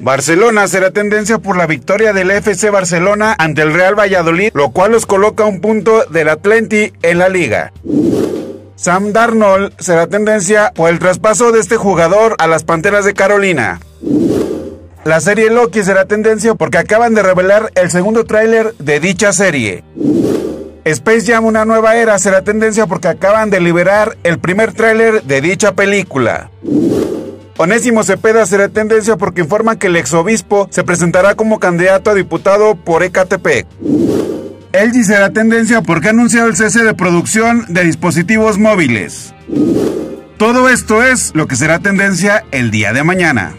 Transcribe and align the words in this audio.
Barcelona 0.00 0.66
será 0.66 0.90
tendencia 0.90 1.38
por 1.38 1.56
la 1.56 1.66
victoria 1.66 2.12
del 2.12 2.32
FC 2.32 2.70
Barcelona 2.70 3.36
ante 3.38 3.62
el 3.62 3.74
Real 3.74 3.96
Valladolid, 3.96 4.50
lo 4.54 4.70
cual 4.70 4.92
los 4.92 5.06
coloca 5.06 5.44
un 5.44 5.60
punto 5.60 6.04
del 6.06 6.28
Atleti 6.28 6.92
en 7.02 7.18
la 7.18 7.28
liga. 7.28 7.72
Sam 8.74 9.12
Darnold 9.12 9.74
será 9.78 10.08
tendencia 10.08 10.72
por 10.74 10.90
el 10.90 10.98
traspaso 10.98 11.52
de 11.52 11.60
este 11.60 11.76
jugador 11.76 12.34
a 12.38 12.48
las 12.48 12.64
Panteras 12.64 13.04
de 13.04 13.14
Carolina. 13.14 13.80
La 15.04 15.20
serie 15.20 15.50
Loki 15.50 15.84
será 15.84 16.06
tendencia 16.06 16.54
porque 16.54 16.78
acaban 16.78 17.14
de 17.14 17.22
revelar 17.22 17.70
el 17.76 17.90
segundo 17.90 18.24
tráiler 18.24 18.74
de 18.78 18.98
dicha 18.98 19.32
serie. 19.32 19.84
Space 20.90 21.30
Jam 21.30 21.44
Una 21.44 21.66
Nueva 21.66 21.96
Era 21.96 22.18
será 22.18 22.42
tendencia 22.42 22.86
porque 22.86 23.08
acaban 23.08 23.50
de 23.50 23.60
liberar 23.60 24.16
el 24.22 24.38
primer 24.38 24.72
tráiler 24.72 25.22
de 25.22 25.40
dicha 25.42 25.74
película. 25.74 26.50
Onésimo 27.58 28.04
Cepeda 28.04 28.46
será 28.46 28.68
tendencia 28.68 29.16
porque 29.16 29.42
informan 29.42 29.76
que 29.76 29.88
el 29.88 29.96
exobispo 29.96 30.66
se 30.70 30.84
presentará 30.84 31.34
como 31.34 31.58
candidato 31.60 32.10
a 32.10 32.14
diputado 32.14 32.76
por 32.76 33.02
Ecatepec. 33.02 33.66
LG 34.72 35.04
será 35.04 35.30
tendencia 35.30 35.82
porque 35.82 36.06
ha 36.06 36.10
anunciado 36.10 36.48
el 36.48 36.56
cese 36.56 36.82
de 36.84 36.94
producción 36.94 37.66
de 37.68 37.84
dispositivos 37.84 38.58
móviles. 38.58 39.34
Todo 40.38 40.70
esto 40.70 41.02
es 41.02 41.32
lo 41.34 41.48
que 41.48 41.56
será 41.56 41.80
tendencia 41.80 42.44
el 42.50 42.70
día 42.70 42.92
de 42.92 43.04
mañana. 43.04 43.56